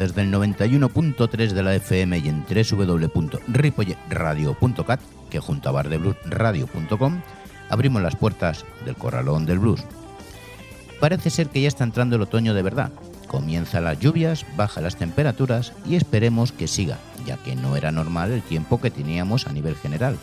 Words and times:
Desde 0.00 0.22
el 0.22 0.32
91.3 0.32 1.50
de 1.50 1.62
la 1.62 1.74
FM 1.74 2.18
y 2.20 2.28
en 2.30 2.46
www.ripoyradio.cat, 2.48 5.00
que 5.28 5.40
junto 5.40 5.68
a 5.68 5.72
bardebluesradio.com 5.72 7.20
abrimos 7.68 8.00
las 8.00 8.16
puertas 8.16 8.64
del 8.86 8.96
corralón 8.96 9.44
del 9.44 9.58
blues. 9.58 9.84
Parece 11.00 11.28
ser 11.28 11.50
que 11.50 11.60
ya 11.60 11.68
está 11.68 11.84
entrando 11.84 12.16
el 12.16 12.22
otoño 12.22 12.54
de 12.54 12.62
verdad. 12.62 12.92
Comienzan 13.26 13.84
las 13.84 14.00
lluvias, 14.00 14.46
bajan 14.56 14.84
las 14.84 14.96
temperaturas 14.96 15.74
y 15.84 15.96
esperemos 15.96 16.52
que 16.52 16.66
siga, 16.66 16.96
ya 17.26 17.36
que 17.36 17.54
no 17.54 17.76
era 17.76 17.92
normal 17.92 18.32
el 18.32 18.40
tiempo 18.40 18.80
que 18.80 18.90
teníamos 18.90 19.46
a 19.46 19.52
nivel 19.52 19.76
general. 19.76 20.16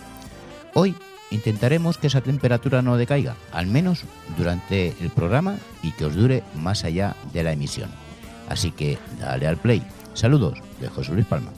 Hoy 0.74 0.96
intentaremos 1.30 2.00
que 2.00 2.08
esa 2.08 2.22
temperatura 2.22 2.82
no 2.82 2.98
decaiga, 2.98 3.36
al 3.52 3.68
menos 3.68 4.06
durante 4.40 4.96
el 5.00 5.12
programa 5.12 5.58
y 5.84 5.92
que 5.92 6.06
os 6.06 6.16
dure 6.16 6.42
más 6.56 6.84
allá 6.84 7.16
de 7.32 7.44
la 7.44 7.52
emisión. 7.52 8.07
Así 8.48 8.72
que 8.72 8.98
dale 9.20 9.48
al 9.48 9.58
play. 9.58 9.84
Saludos 10.14 10.58
de 10.80 10.88
José 10.90 11.14
Luis 11.14 11.26
Palma. 11.26 11.52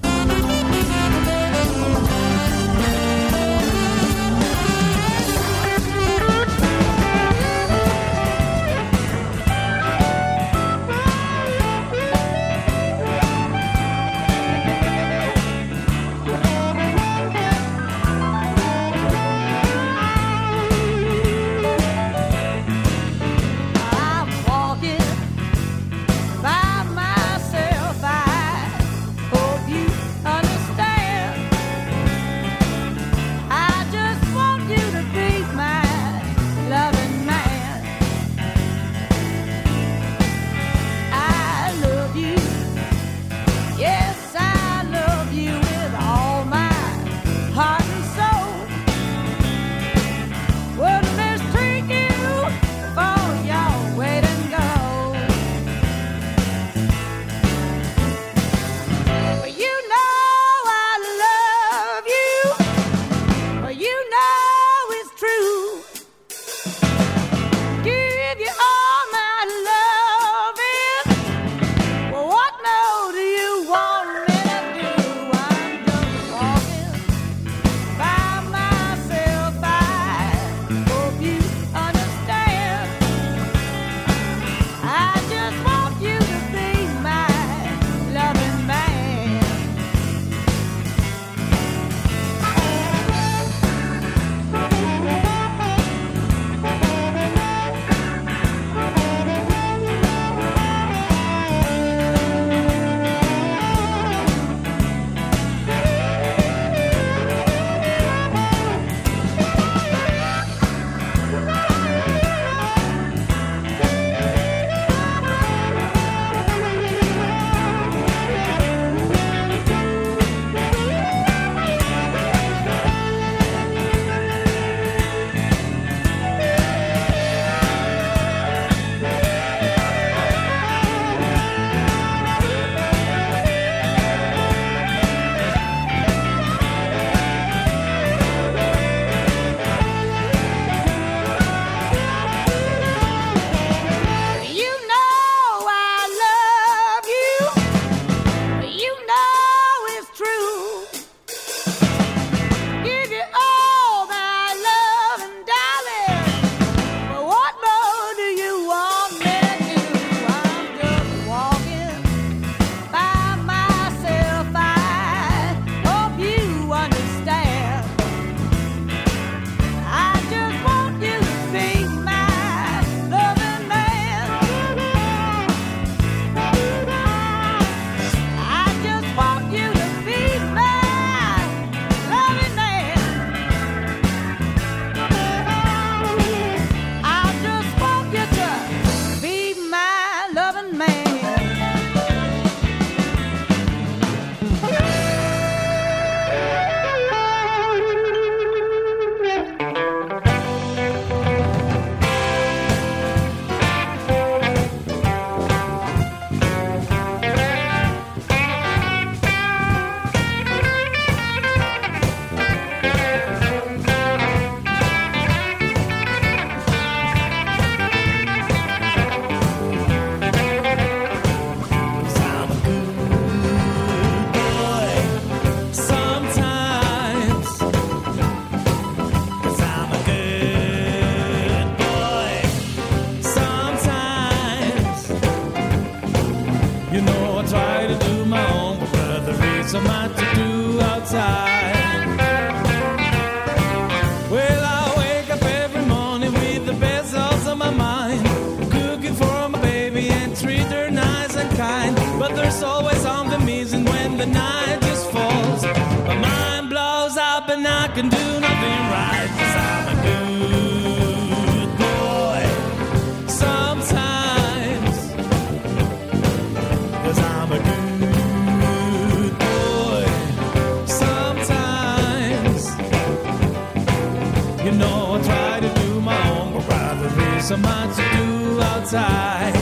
so 277.49 277.57
much 277.57 277.95
to 277.95 278.03
do 278.15 278.61
outside. 278.61 279.53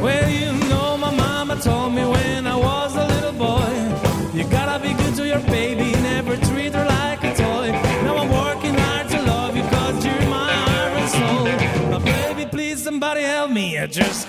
Well, 0.00 0.30
you 0.30 0.52
know, 0.68 0.96
my 0.96 1.10
mama 1.10 1.56
told 1.60 1.92
me 1.92 2.06
when 2.06 2.46
I 2.46 2.54
was 2.54 2.94
a 2.94 3.04
little 3.04 3.32
boy, 3.32 3.72
you 4.32 4.44
gotta 4.48 4.78
be 4.80 4.92
good 4.94 5.16
to 5.16 5.26
your 5.26 5.40
baby, 5.40 5.90
never 6.02 6.36
treat 6.36 6.72
her 6.74 6.84
like 6.84 7.24
a 7.24 7.34
toy. 7.34 7.72
Now 8.04 8.16
I'm 8.18 8.30
working 8.30 8.74
hard 8.74 9.08
to 9.08 9.22
love 9.22 9.56
you, 9.56 9.64
you 9.64 10.10
you're 10.12 10.30
my 10.30 10.52
heart 10.66 10.92
and 11.00 11.10
soul. 11.18 11.90
But 11.90 12.04
baby, 12.04 12.48
please, 12.48 12.84
somebody 12.84 13.22
help 13.22 13.50
me. 13.50 13.76
I 13.76 13.88
just 13.88 14.23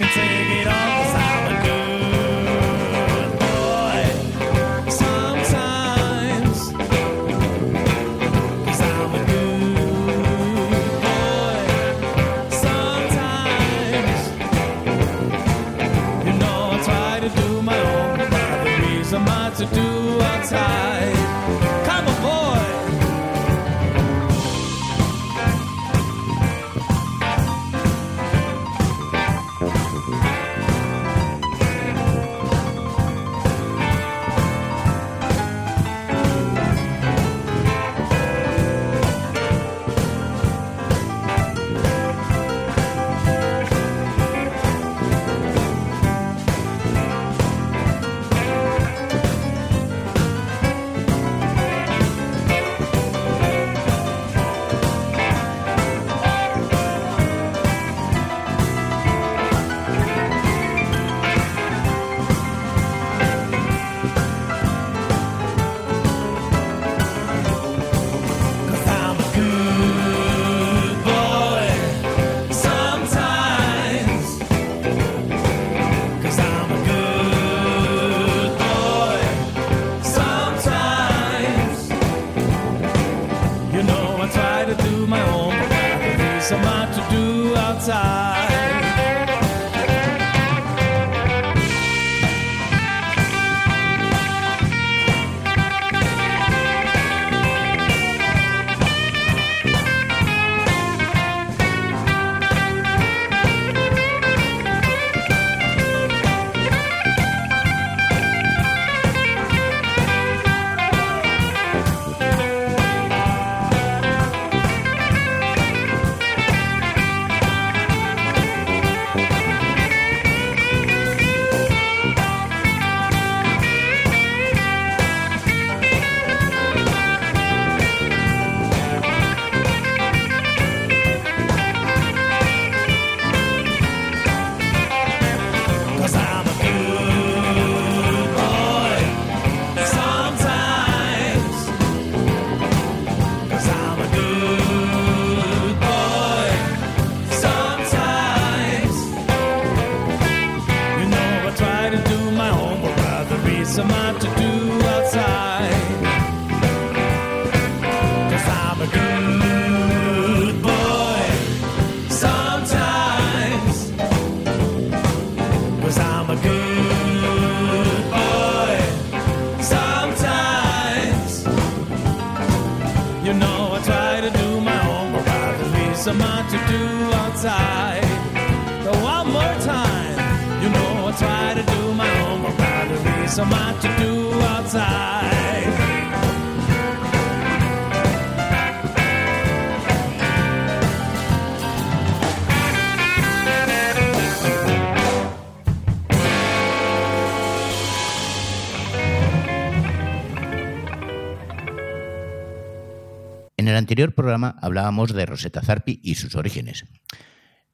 En 203.65 203.69
el 203.69 203.77
anterior 203.77 204.13
programa 204.13 204.59
hablábamos 204.61 205.11
de 205.11 205.25
Rosetta 205.25 205.59
Zarpi 205.59 205.99
y 206.03 206.13
sus 206.13 206.35
orígenes. 206.35 206.85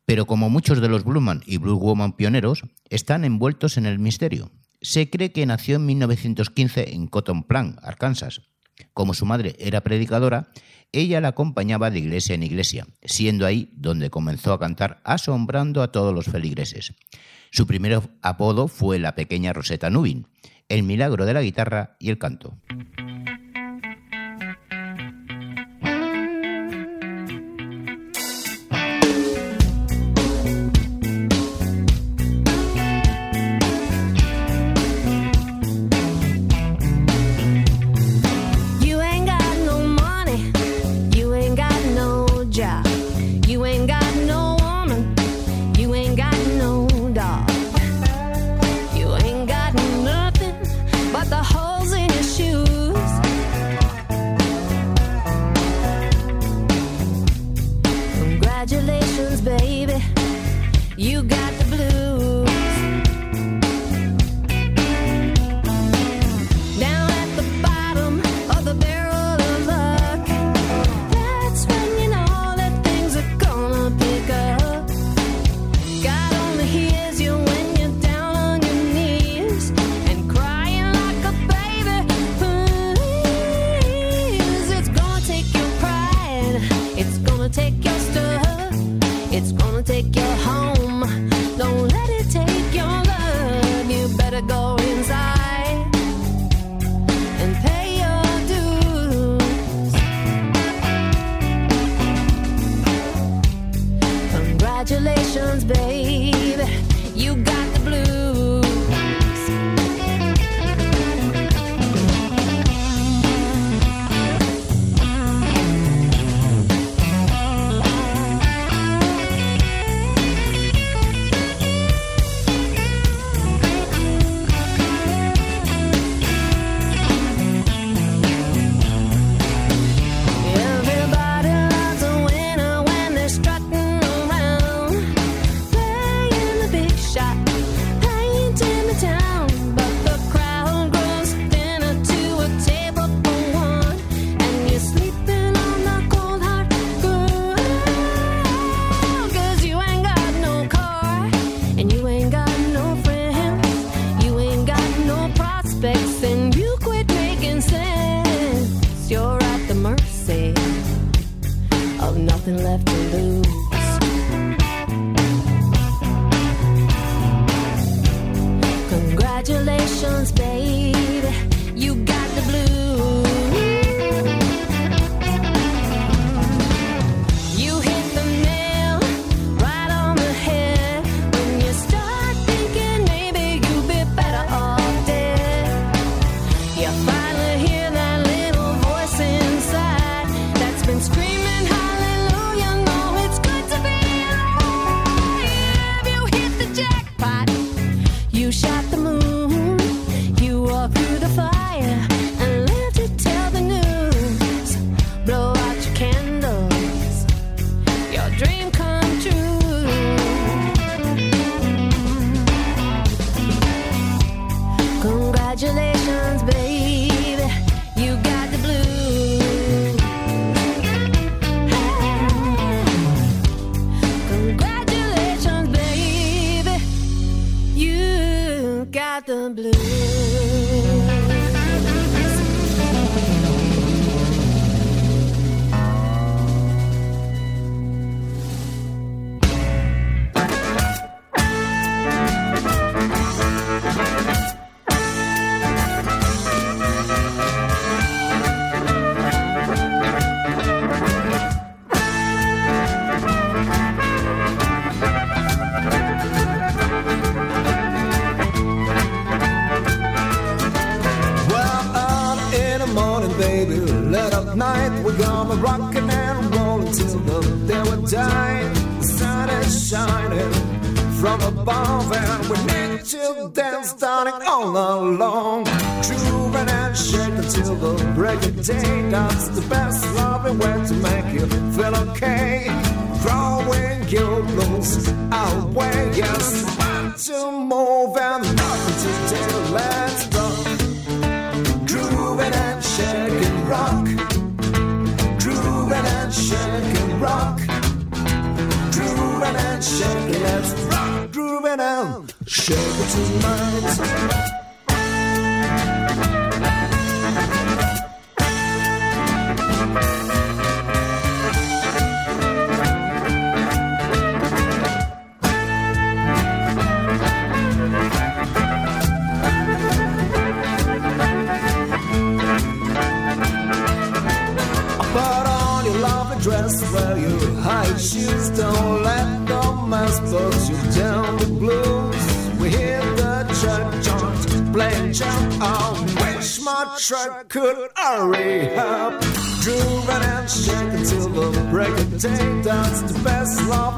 Pero 0.06 0.26
como 0.26 0.50
muchos 0.50 0.80
de 0.80 0.88
los 0.88 1.04
Blue 1.04 1.20
Man 1.20 1.42
y 1.46 1.58
Blue 1.58 1.78
Woman 1.78 2.14
pioneros, 2.14 2.64
están 2.90 3.26
envueltos 3.26 3.76
en 3.76 3.86
el 3.86 4.00
misterio. 4.00 4.52
Se 4.82 5.10
cree 5.10 5.34
que 5.34 5.46
nació 5.46 5.76
en 5.76 5.86
1915 5.88 6.94
en 6.94 7.08
Cotton 7.08 7.44
Plan, 7.44 7.78
Arkansas. 7.84 8.40
Como 8.94 9.14
su 9.14 9.26
madre 9.26 9.58
era 9.60 9.82
predicadora, 9.82 10.48
ella 10.94 11.20
la 11.20 11.28
acompañaba 11.28 11.92
de 11.92 12.00
iglesia 12.00 12.36
en 12.36 12.44
iglesia, 12.44 12.88
siendo 13.04 13.46
ahí 13.46 13.70
donde 13.74 14.10
comenzó 14.10 14.54
a 14.54 14.60
cantar 14.62 15.02
asombrando 15.04 15.84
a 15.84 15.92
todos 15.92 16.16
los 16.16 16.28
feligreses. 16.28 16.94
Su 17.52 17.68
primer 17.68 18.02
apodo 18.22 18.70
fue 18.70 18.98
la 18.98 19.14
pequeña 19.14 19.52
Rosetta 19.52 19.90
Nubin, 19.90 20.26
el 20.70 20.84
milagro 20.84 21.26
de 21.26 21.34
la 21.34 21.42
guitarra 21.42 21.98
y 22.00 22.12
el 22.12 22.18
canto. 22.18 22.56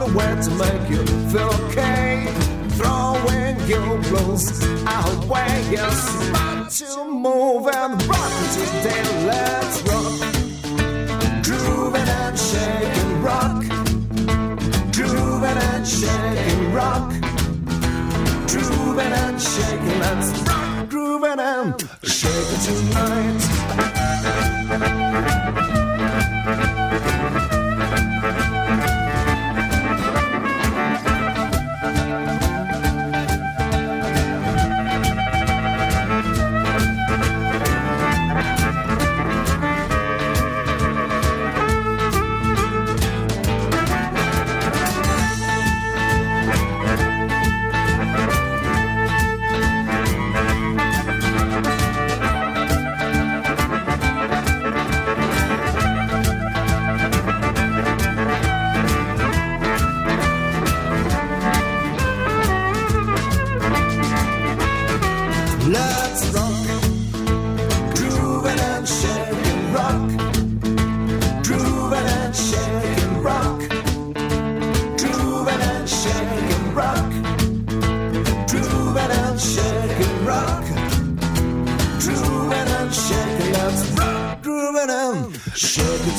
the 0.05 0.17
way 0.17 0.36
to 0.41 0.50
make 0.51 0.89
you 0.89 1.05
feel 1.29 1.50
okay. 1.67 2.25
Throwing 2.77 3.60
your 3.67 3.98
blues 4.10 4.63
away, 4.86 5.67
yes. 5.72 6.32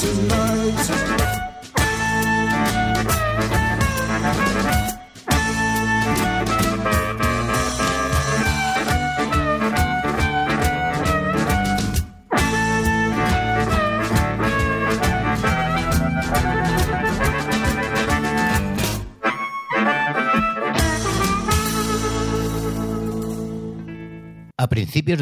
tonight. 0.04 1.03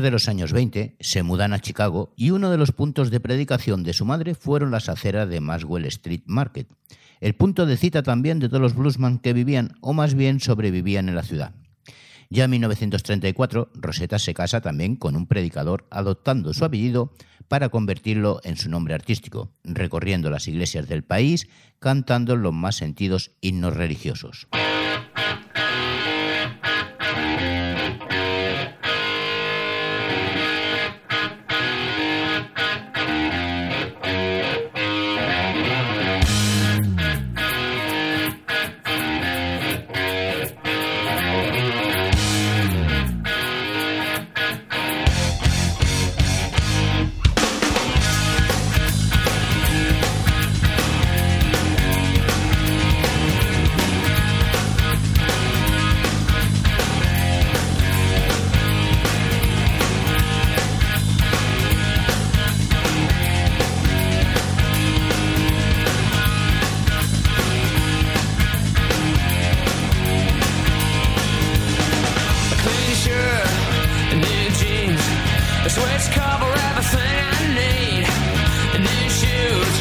de 0.01 0.11
los 0.11 0.29
años 0.29 0.53
20 0.53 0.97
se 1.01 1.23
mudan 1.23 1.53
a 1.53 1.61
Chicago 1.61 2.13
y 2.17 2.31
uno 2.31 2.51
de 2.51 2.57
los 2.57 2.73
puntos 2.73 3.11
de 3.11 3.21
predicación 3.21 3.83
de 3.83 3.93
su 3.93 4.05
madre 4.05 4.35
fueron 4.35 4.71
las 4.71 4.89
aceras 4.89 5.29
de 5.29 5.41
Maswell 5.41 5.85
Street 5.87 6.23
Market, 6.27 6.69
el 7.21 7.35
punto 7.35 7.67
de 7.67 7.77
cita 7.77 8.03
también 8.03 8.39
de 8.39 8.49
todos 8.49 8.63
los 8.63 8.75
bluesman 8.75 9.19
que 9.19 9.33
vivían 9.33 9.77
o 9.81 9.93
más 9.93 10.15
bien 10.15 10.41
sobrevivían 10.41 11.09
en 11.09 11.15
la 11.15 11.23
ciudad. 11.23 11.55
Ya 12.31 12.45
en 12.45 12.51
1934, 12.53 13.71
Rosetta 13.75 14.19
se 14.19 14.33
casa 14.33 14.63
también 14.63 14.97
con 14.97 15.17
un 15.17 15.27
predicador, 15.27 15.87
adoptando 15.91 16.55
su 16.55 16.65
apellido 16.65 17.13
para 17.49 17.69
convertirlo 17.69 18.41
en 18.45 18.57
su 18.57 18.71
nombre 18.71 18.95
artístico, 18.95 19.53
recorriendo 19.65 20.31
las 20.31 20.49
iglesias 20.49 20.89
del 20.89 21.05
país, 21.05 21.47
cantando 21.79 22.37
los 22.37 22.55
más 22.55 22.77
sentidos 22.77 23.33
himnos 23.43 23.77
religiosos. 23.77 24.49
Sweats 75.75 76.09
cover 76.09 76.51
everything 76.69 77.17
I 77.33 77.43
need. 77.61 78.05
New 78.89 79.09
shoes, 79.21 79.75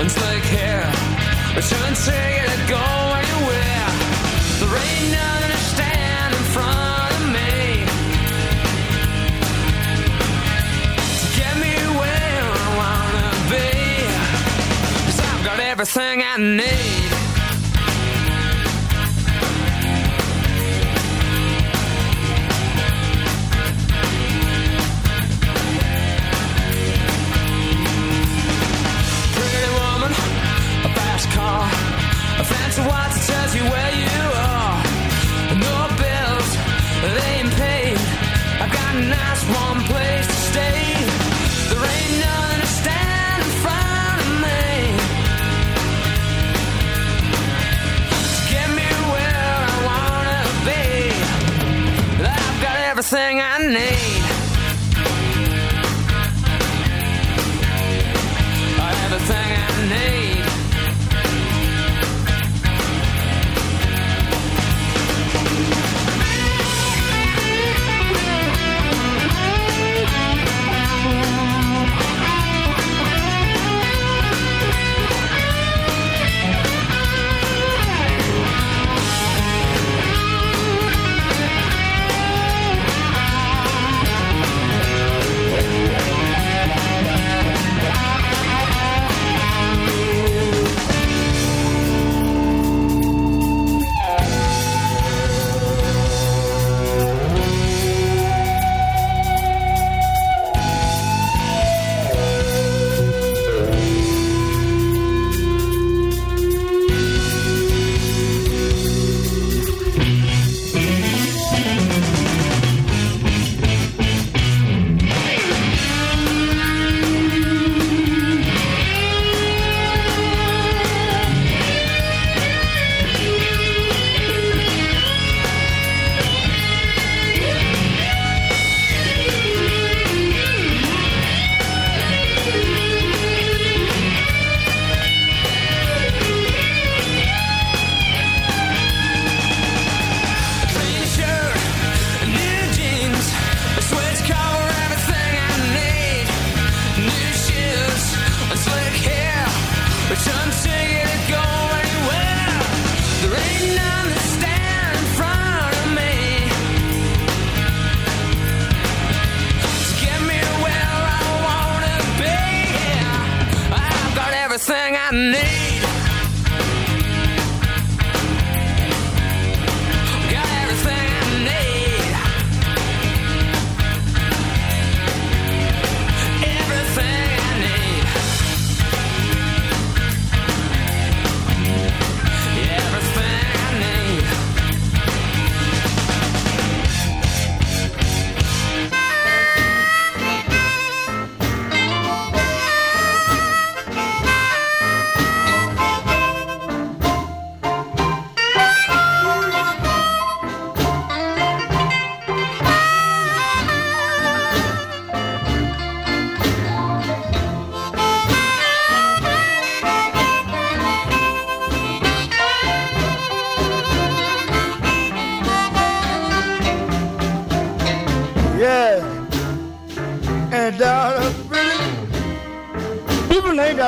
and 0.00 0.10
slick 0.10 0.44
hair, 0.56 0.84
return 1.56 1.92
ticket 2.04 2.48
to 2.52 2.58
go 2.76 2.84
anywhere. 3.22 3.86
There 4.60 4.74
ain't 4.88 5.08
nothing 5.18 5.52
to 5.56 5.60
stand 5.72 6.30
in 6.38 6.44
front 6.56 7.12
of 7.18 7.24
me 7.38 7.56
to 11.20 11.26
get 11.38 11.54
me 11.64 11.74
where 12.00 12.44
I 12.64 12.68
wanna 12.82 13.28
be. 13.52 13.68
Cause 15.06 15.20
I've 15.30 15.44
got 15.44 15.60
everything 15.60 16.22
I 16.22 16.36
need. 16.36 17.17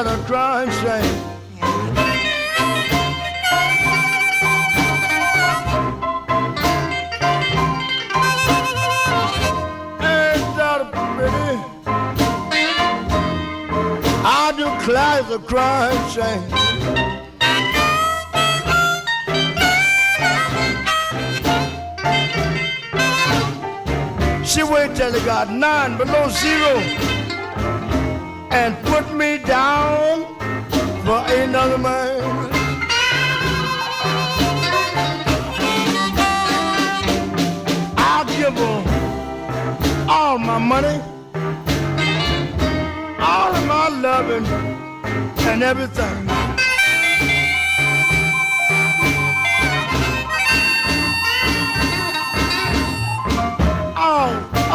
at 0.01 0.07
a 0.07 0.17
crying 0.25 0.71
shame. 0.81 1.15
Ain't 10.01 10.57
that 10.57 10.81
pretty? 11.17 11.57
I 14.25 14.53
do 14.57 14.65
declare 14.65 15.23
a 15.35 15.39
crying 15.39 16.05
shame. 16.15 16.45
She 24.47 24.63
wait 24.63 24.97
till 24.97 25.15
it 25.15 25.25
got 25.27 25.51
nine 25.51 25.99
below 25.99 26.29
zero 26.31 27.20
and 28.51 28.77
put 28.85 29.13
me 29.15 29.39
down 29.39 30.25
for 31.05 31.23
another 31.33 31.79
man. 31.79 32.51
I'll 37.97 38.25
give 38.25 38.55
her 38.55 40.07
all 40.09 40.39
my 40.39 40.59
money, 40.59 41.01
all 43.21 43.55
of 43.55 43.67
my 43.67 43.89
loving, 43.89 44.47
and 45.49 45.63
everything. 45.63 46.29
All 53.97 54.33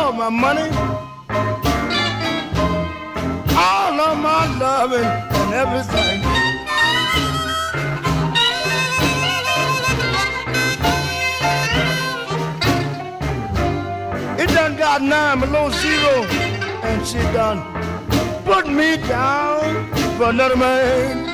of 0.07 0.15
my 0.15 0.29
money, 0.29 0.69
and 4.93 5.53
everything. 5.53 6.21
It 14.39 14.49
done 14.53 14.77
got 14.77 15.01
nine 15.01 15.39
below 15.39 15.69
zero, 15.69 16.23
and 16.83 17.07
she 17.07 17.17
done 17.33 17.63
put 18.43 18.67
me 18.67 18.97
down 19.07 19.91
for 20.17 20.29
another 20.29 20.55
man. 20.55 21.24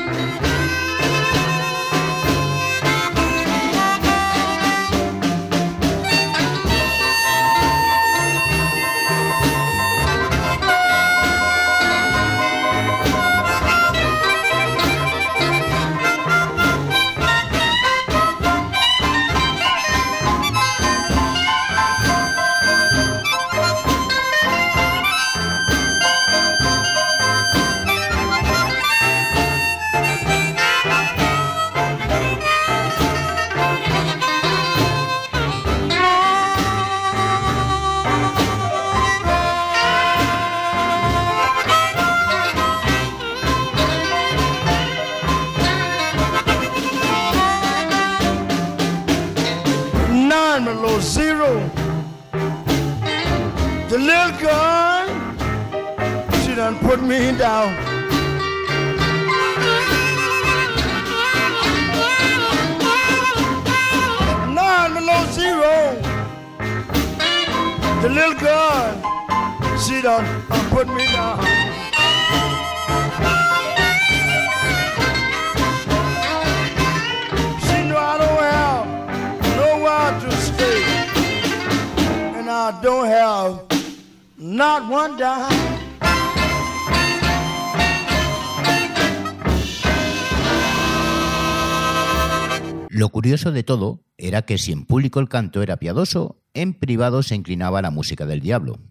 Curioso 93.32 93.54
de 93.54 93.63
todo 93.63 94.04
era 94.17 94.41
que 94.41 94.58
si 94.58 94.74
en 94.74 94.84
público 94.84 95.22
el 95.22 95.30
canto 95.30 95.62
era 95.62 95.78
piadoso, 95.78 96.44
en 96.54 96.74
privado 96.74 97.24
se 97.24 97.34
inclinaba 97.34 97.80
a 97.80 97.82
la 97.82 97.89
música 97.89 98.26
del 98.26 98.41
diablo. 98.41 98.82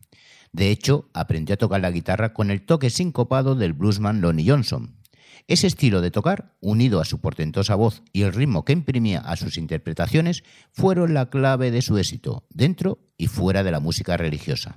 De 0.51 0.71
hecho, 0.71 1.11
aprendió 1.13 1.53
a 1.53 1.59
tocar 1.59 1.83
la 1.83 1.91
guitarra 1.91 2.33
con 2.33 2.51
el 2.51 2.63
toque 2.63 2.89
sincopado 2.89 3.55
del 3.55 3.75
bluesman 3.75 4.23
Lonnie 4.23 4.49
Johnson. 4.49 4.97
Ese 5.47 5.67
estilo 5.67 6.01
de 6.01 6.11
tocar, 6.11 6.57
unido 6.61 7.03
a 7.03 7.05
su 7.05 7.21
portentosa 7.21 7.75
voz 7.75 8.03
y 8.15 8.23
el 8.23 8.33
ritmo 8.33 8.65
que 8.65 8.73
imprimía 8.73 9.19
a 9.19 9.37
sus 9.37 9.59
interpretaciones, 9.59 10.43
fueron 10.73 11.13
la 11.13 11.29
clave 11.29 11.71
de 11.71 11.83
su 11.83 11.99
éxito, 11.99 12.47
dentro 12.49 12.99
y 13.19 13.27
fuera 13.27 13.63
de 13.63 13.73
la 13.73 13.81
música 13.81 14.17
religiosa. 14.17 14.75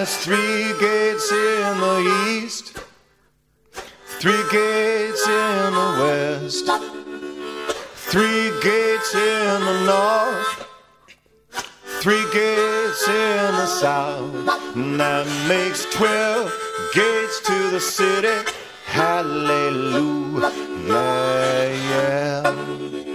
There's 0.00 0.16
three 0.16 0.72
gates 0.80 1.30
in 1.30 1.76
the 1.78 1.98
east, 2.30 2.78
three 4.18 4.42
gates 4.50 5.28
in 5.28 5.74
the 5.74 5.88
west, 6.00 6.64
three 8.08 8.50
gates 8.62 9.14
in 9.14 9.60
the 9.60 9.84
north. 9.84 10.66
Three 12.00 12.24
gates 12.32 13.06
in 13.08 13.52
the 13.60 13.66
south, 13.66 14.32
and 14.74 14.98
that 14.98 15.26
makes 15.46 15.84
twelve 15.92 16.50
gates 16.94 17.40
to 17.40 17.70
the 17.70 17.78
city. 17.78 18.50
Hallelujah, 18.86 20.50
yeah. 21.90 23.09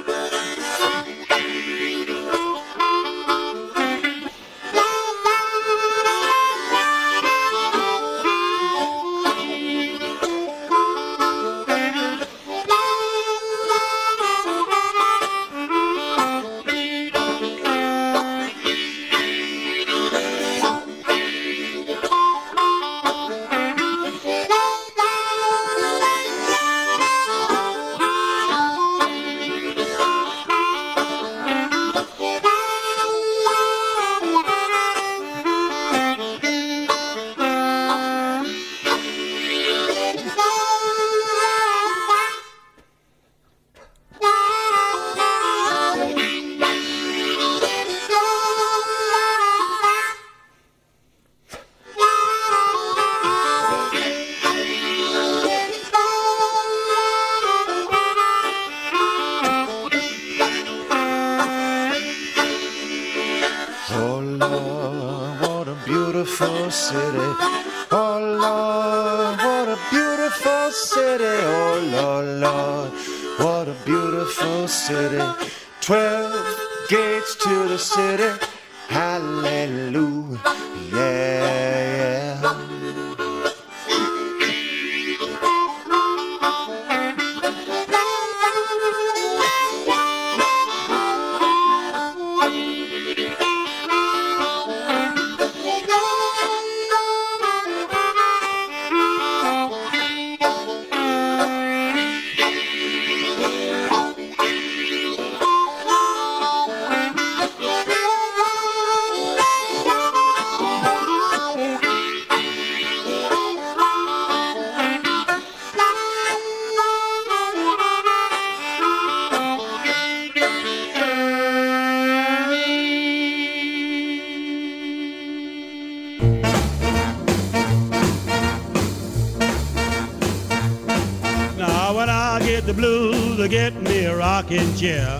I 133.45 133.47
get 133.47 133.79
me 133.79 134.05
a 134.05 134.17
rocking 134.17 134.73
chair. 134.73 135.19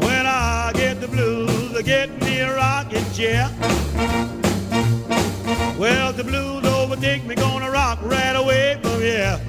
When 0.00 0.26
I 0.26 0.72
get 0.74 1.00
the 1.00 1.06
blues, 1.06 1.72
I 1.76 1.82
get 1.82 2.10
me 2.20 2.40
a 2.40 2.52
rocking 2.52 3.08
chair. 3.12 3.48
Well, 5.78 6.12
the 6.12 6.24
blues 6.24 6.64
overtake 6.66 7.24
me, 7.26 7.36
gonna 7.36 7.70
rock 7.70 8.00
right 8.02 8.34
away 8.34 8.76
from 8.82 9.00
here. 9.02 9.40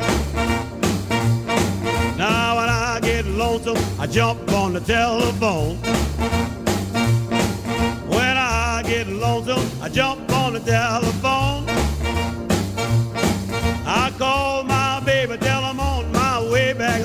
Now 2.15 2.57
when 2.57 2.69
I 2.69 2.99
get 3.01 3.25
lonesome, 3.25 3.77
I 3.99 4.05
jump 4.05 4.47
on 4.53 4.73
the 4.73 4.81
telephone. 4.81 5.77
When 8.07 8.37
I 8.37 8.83
get 8.85 9.07
lonesome, 9.07 9.67
I 9.81 9.89
jump 9.89 10.31
on 10.31 10.53
the 10.53 10.59
telephone. 10.59 11.65
I 13.87 14.13
call 14.19 14.54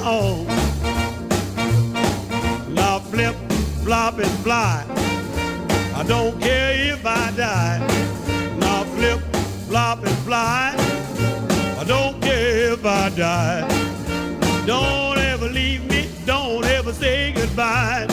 home. 0.00 0.46
Now 2.74 2.98
flip, 2.98 3.36
flop, 3.84 4.18
and 4.18 4.30
fly. 4.44 4.84
I 5.94 6.02
don't 6.04 6.40
care 6.40 6.92
if 6.92 7.04
I 7.04 7.30
die. 7.36 7.78
Now 8.58 8.84
flip, 8.84 9.20
flop, 9.68 10.04
and 10.04 10.18
fly. 10.18 10.74
I 11.78 11.84
don't 11.84 12.20
care 12.22 12.72
if 12.72 12.84
I 12.84 13.10
die. 13.10 13.62
Don't 14.66 15.18
ever 15.18 15.48
leave 15.48 15.84
me, 15.90 16.08
don't 16.24 16.64
ever 16.64 16.92
say 16.92 17.32
goodbye. 17.32 18.06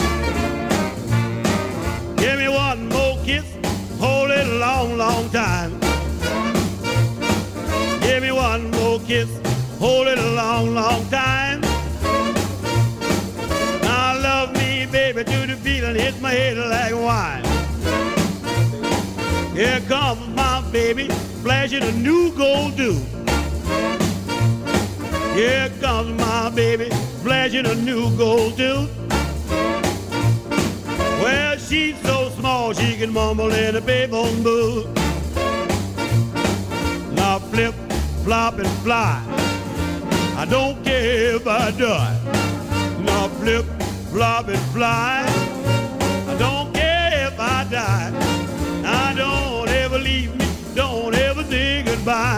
Give 2.16 2.38
me 2.38 2.48
one 2.48 2.88
more 2.88 3.16
kiss, 3.24 3.46
hold 3.98 4.30
it 4.30 4.46
a 4.46 4.58
long, 4.58 4.96
long 4.96 5.30
time. 5.30 5.78
Give 8.00 8.22
me 8.22 8.32
one 8.32 8.70
more 8.72 8.98
kiss, 9.00 9.30
hold 9.78 10.06
it 10.08 10.18
a 10.18 10.30
long, 10.32 10.74
long 10.74 11.06
time. 11.08 11.67
Feeling 15.68 15.96
hits 15.96 16.18
my 16.20 16.30
head 16.30 16.56
like 16.56 16.94
wine. 16.94 17.44
Here 19.54 19.80
comes 19.86 20.26
my 20.34 20.62
baby, 20.72 21.08
flashing 21.42 21.82
a 21.82 21.92
new 21.92 22.32
gold 22.34 22.74
dew. 22.74 22.98
Here 25.34 25.70
comes 25.78 26.10
my 26.18 26.50
baby, 26.54 26.88
flashing 27.22 27.66
a 27.66 27.74
new 27.74 28.16
gold 28.16 28.56
dew. 28.56 28.88
Well, 31.22 31.58
she's 31.58 31.98
so 32.00 32.30
small 32.38 32.72
she 32.72 32.96
can 32.96 33.12
mumble 33.12 33.52
in 33.52 33.76
a 33.76 33.82
payphone 33.82 34.42
booth. 34.42 34.86
Now 37.12 37.40
flip, 37.50 37.74
flop, 38.24 38.54
and 38.58 38.74
fly. 38.84 39.22
I 40.34 40.46
don't 40.48 40.82
care 40.82 41.36
if 41.36 41.46
I 41.46 41.70
die. 41.72 42.18
Now 43.00 43.28
flip, 43.40 43.66
flop, 44.10 44.48
and 44.48 44.64
fly. 44.72 45.47
Goodbye. 51.98 52.37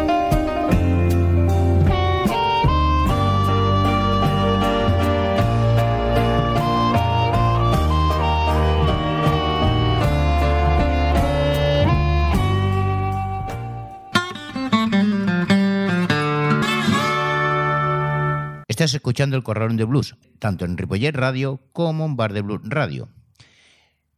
Escuchando 18.81 19.37
el 19.37 19.43
Corralón 19.43 19.77
de 19.77 19.83
Blues, 19.83 20.15
tanto 20.39 20.65
en 20.65 20.75
Ripollet 20.75 21.11
Radio 21.11 21.59
como 21.71 22.03
en 22.03 22.15
Bar 22.15 22.33
de 22.33 22.41
Blues 22.41 22.61
Radio. 22.63 23.09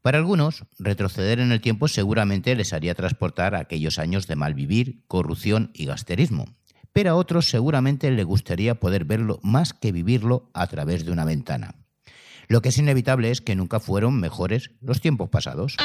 Para 0.01 0.19
algunos, 0.19 0.63
retroceder 0.79 1.41
en 1.41 1.51
el 1.51 1.59
tiempo 1.59 1.89
seguramente 1.89 2.55
les 2.55 2.71
haría 2.71 2.95
transportar 2.95 3.55
a 3.55 3.59
aquellos 3.59 3.99
años 3.99 4.25
de 4.25 4.37
mal 4.37 4.53
vivir, 4.53 5.03
corrupción 5.07 5.71
y 5.73 5.85
gasterismo. 5.85 6.45
Pero 6.93 7.11
a 7.11 7.15
otros 7.15 7.49
seguramente 7.49 8.09
les 8.09 8.25
gustaría 8.25 8.75
poder 8.75 9.03
verlo 9.03 9.41
más 9.43 9.73
que 9.73 9.91
vivirlo 9.91 10.49
a 10.53 10.65
través 10.67 11.03
de 11.03 11.11
una 11.11 11.25
ventana. 11.25 11.75
Lo 12.47 12.61
que 12.61 12.69
es 12.69 12.77
inevitable 12.77 13.31
es 13.31 13.41
que 13.41 13.55
nunca 13.55 13.81
fueron 13.81 14.17
mejores 14.17 14.71
los 14.79 15.01
tiempos 15.01 15.29
pasados. 15.29 15.75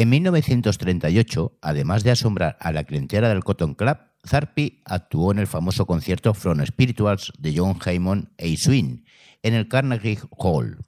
En 0.00 0.08
1938, 0.08 1.58
además 1.60 2.04
de 2.04 2.10
asombrar 2.10 2.56
a 2.58 2.72
la 2.72 2.84
clientela 2.84 3.28
del 3.28 3.44
Cotton 3.44 3.74
Club, 3.74 3.98
Zarpi 4.26 4.80
actuó 4.86 5.30
en 5.30 5.38
el 5.38 5.46
famoso 5.46 5.84
concierto 5.84 6.32
From 6.32 6.64
Spirituals 6.64 7.34
de 7.38 7.52
John 7.54 7.76
Hammond 7.84 8.28
e 8.38 8.56
Swin 8.56 9.04
en 9.42 9.52
el 9.52 9.68
Carnegie 9.68 10.18
Hall. 10.30 10.78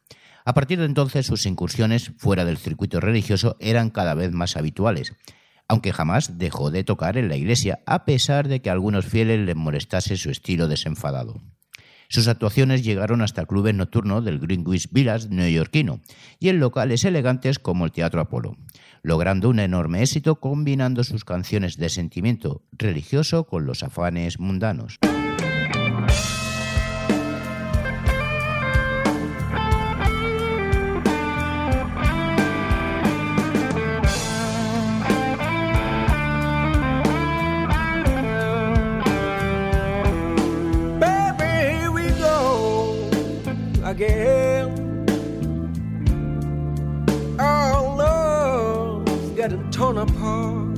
A 0.46 0.54
partir 0.54 0.78
de 0.78 0.86
entonces, 0.86 1.26
sus 1.26 1.44
incursiones 1.44 2.12
fuera 2.16 2.46
del 2.46 2.56
circuito 2.56 3.00
religioso 3.00 3.58
eran 3.60 3.90
cada 3.90 4.14
vez 4.14 4.32
más 4.32 4.56
habituales, 4.56 5.12
aunque 5.68 5.92
jamás 5.92 6.38
dejó 6.38 6.70
de 6.70 6.82
tocar 6.82 7.18
en 7.18 7.28
la 7.28 7.36
iglesia, 7.36 7.80
a 7.84 8.06
pesar 8.06 8.48
de 8.48 8.62
que 8.62 8.70
a 8.70 8.72
algunos 8.72 9.04
fieles 9.04 9.40
les 9.40 9.56
molestase 9.56 10.16
su 10.16 10.30
estilo 10.30 10.68
desenfadado. 10.68 11.38
Sus 12.12 12.28
actuaciones 12.28 12.84
llegaron 12.84 13.22
hasta 13.22 13.46
clubes 13.46 13.74
nocturnos 13.74 14.22
del 14.22 14.38
Greenwich 14.38 14.86
Village 14.90 15.30
neoyorquino 15.30 16.00
y 16.38 16.50
en 16.50 16.60
locales 16.60 17.06
elegantes 17.06 17.58
como 17.58 17.86
el 17.86 17.90
Teatro 17.90 18.20
Apolo 18.20 18.58
logrando 19.02 19.48
un 19.48 19.58
enorme 19.58 20.02
éxito 20.02 20.36
combinando 20.40 21.04
sus 21.04 21.24
canciones 21.24 21.76
de 21.76 21.88
sentimiento 21.88 22.62
religioso 22.72 23.44
con 23.44 23.66
los 23.66 23.82
afanes 23.82 24.38
mundanos. 24.38 24.98
getting 49.42 49.70
torn 49.72 49.98
apart. 49.98 50.71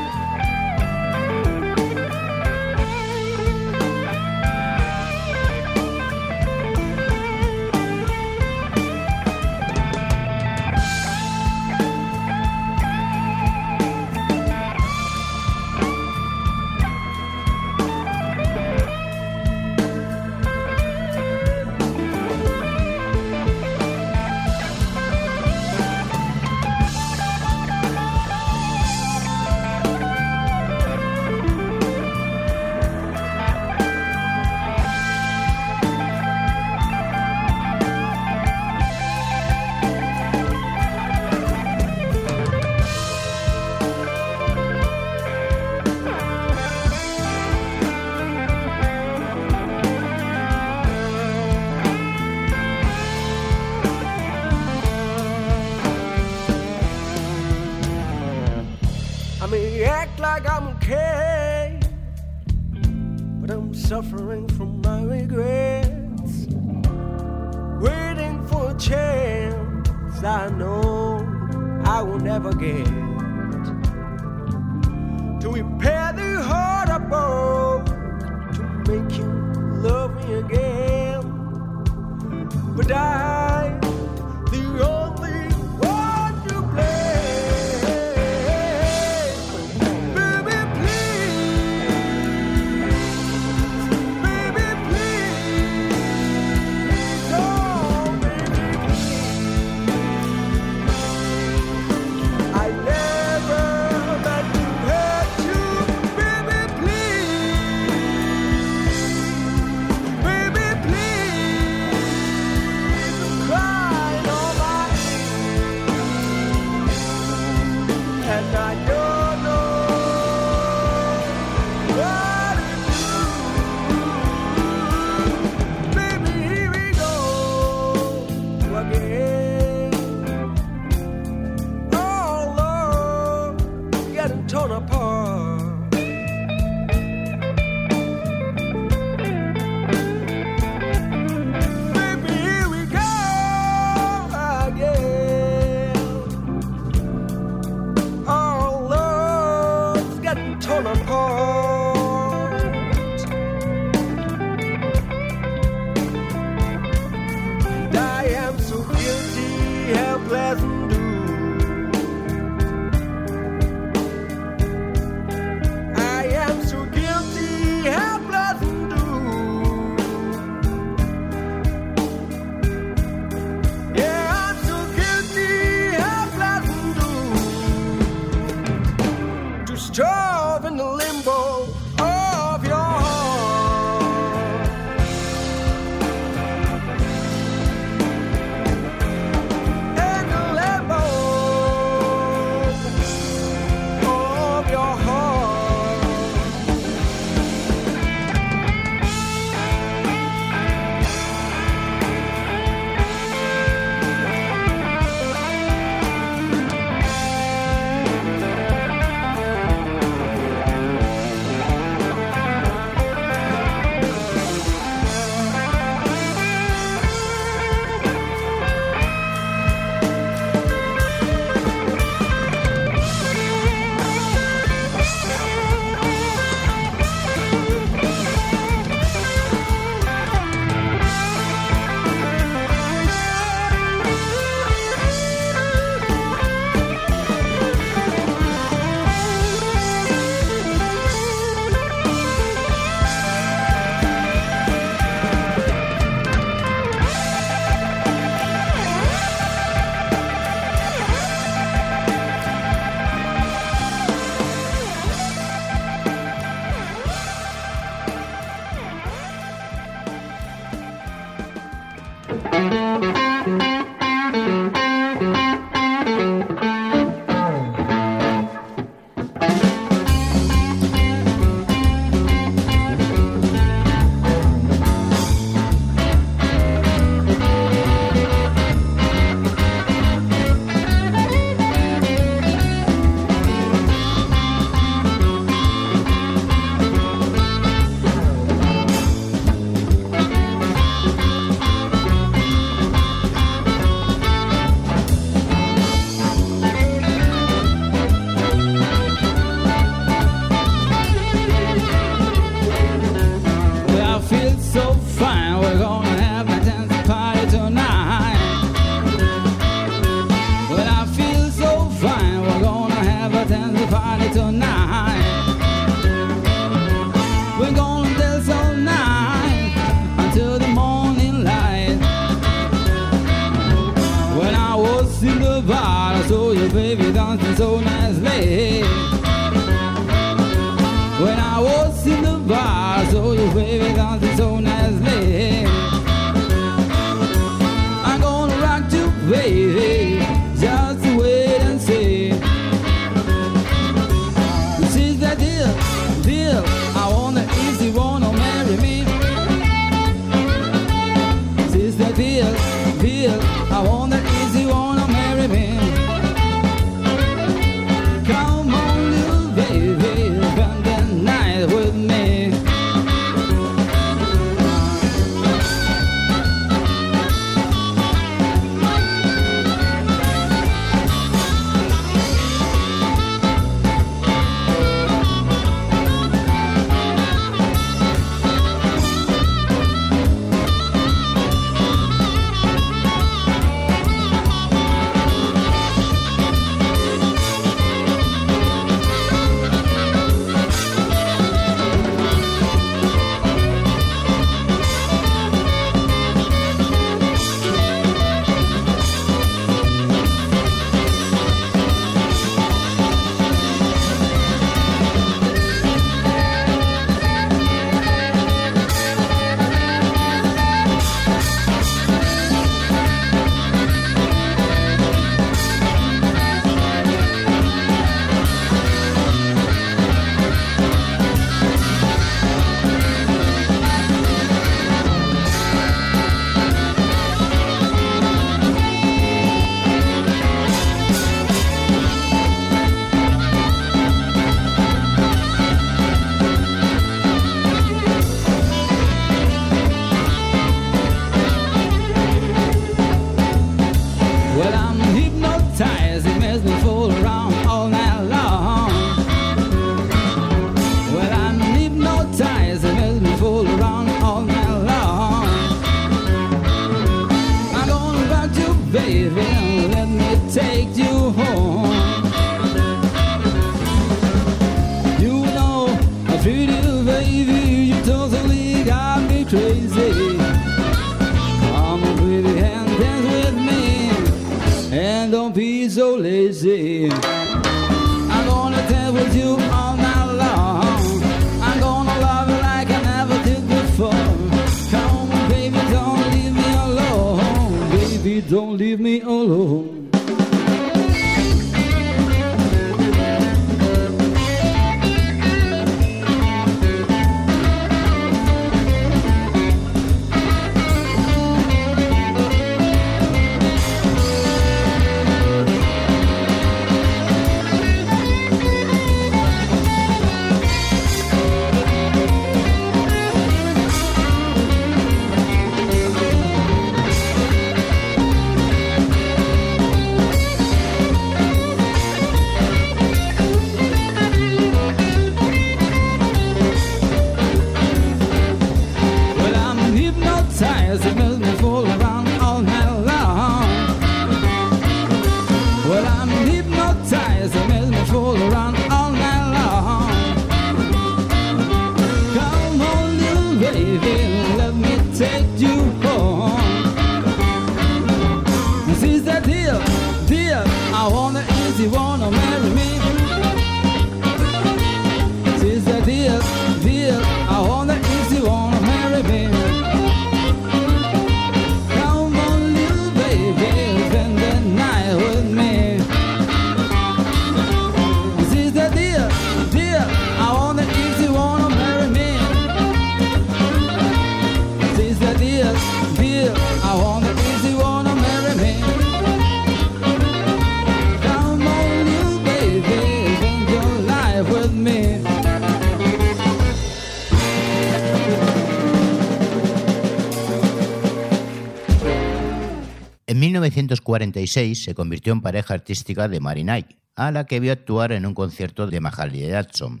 1946 594.16 594.84
se 594.84 594.94
convirtió 594.94 595.32
en 595.32 595.42
pareja 595.42 595.74
artística 595.74 596.28
de 596.28 596.40
Mary 596.40 596.62
Knight, 596.62 596.88
a 597.14 597.30
la 597.30 597.44
que 597.44 597.60
vio 597.60 597.72
actuar 597.72 598.12
en 598.12 598.24
un 598.24 598.34
concierto 598.34 598.86
de 598.86 599.00
Mahalia 599.00 599.48
Jackson. 599.48 600.00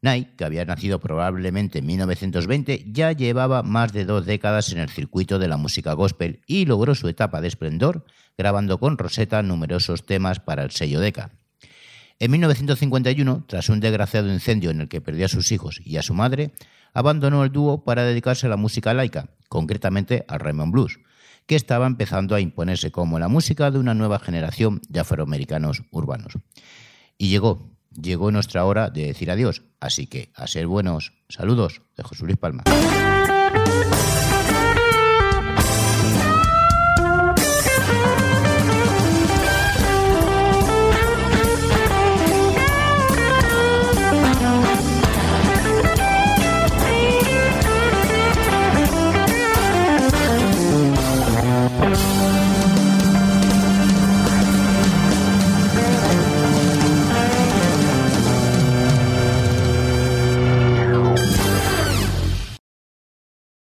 Knight, 0.00 0.36
que 0.36 0.44
había 0.44 0.64
nacido 0.64 0.98
probablemente 1.00 1.80
en 1.80 1.86
1920, 1.86 2.84
ya 2.86 3.12
llevaba 3.12 3.62
más 3.62 3.92
de 3.92 4.04
dos 4.04 4.24
décadas 4.24 4.72
en 4.72 4.78
el 4.78 4.88
circuito 4.88 5.38
de 5.38 5.48
la 5.48 5.56
música 5.56 5.92
gospel 5.92 6.40
y 6.46 6.64
logró 6.64 6.94
su 6.94 7.08
etapa 7.08 7.40
de 7.40 7.48
esplendor 7.48 8.06
grabando 8.38 8.78
con 8.78 8.96
Rosetta 8.96 9.42
numerosos 9.42 10.06
temas 10.06 10.40
para 10.40 10.62
el 10.62 10.70
sello 10.70 11.00
Decca. 11.00 11.32
En 12.18 12.30
1951, 12.30 13.44
tras 13.46 13.68
un 13.68 13.80
desgraciado 13.80 14.32
incendio 14.32 14.70
en 14.70 14.82
el 14.82 14.88
que 14.88 15.00
perdió 15.00 15.26
a 15.26 15.28
sus 15.28 15.52
hijos 15.52 15.80
y 15.84 15.96
a 15.96 16.02
su 16.02 16.14
madre, 16.14 16.52
abandonó 16.94 17.44
el 17.44 17.52
dúo 17.52 17.84
para 17.84 18.04
dedicarse 18.04 18.46
a 18.46 18.50
la 18.50 18.56
música 18.56 18.94
laica, 18.94 19.30
concretamente 19.48 20.24
al 20.28 20.40
Raymond 20.40 20.72
Blues, 20.72 20.98
que 21.46 21.56
estaba 21.56 21.86
empezando 21.86 22.34
a 22.34 22.40
imponerse 22.40 22.90
como 22.90 23.18
la 23.18 23.28
música 23.28 23.70
de 23.70 23.78
una 23.78 23.94
nueva 23.94 24.18
generación 24.18 24.80
de 24.88 25.00
afroamericanos 25.00 25.82
urbanos. 25.90 26.34
Y 27.18 27.28
llegó, 27.28 27.70
llegó 28.00 28.30
nuestra 28.30 28.64
hora 28.64 28.90
de 28.90 29.06
decir 29.06 29.30
adiós, 29.30 29.62
así 29.80 30.06
que 30.06 30.30
a 30.34 30.46
ser 30.46 30.66
buenos, 30.66 31.12
saludos 31.28 31.82
de 31.96 32.02
José 32.02 32.24
Luis 32.24 32.38
Palma. 32.38 32.64